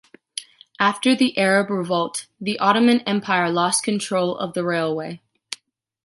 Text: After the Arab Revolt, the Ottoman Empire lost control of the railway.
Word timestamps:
After 0.79 1.15
the 1.15 1.37
Arab 1.37 1.69
Revolt, 1.69 2.25
the 2.39 2.57
Ottoman 2.57 3.01
Empire 3.01 3.51
lost 3.51 3.83
control 3.83 4.35
of 4.35 4.55
the 4.55 4.63
railway. 4.63 5.21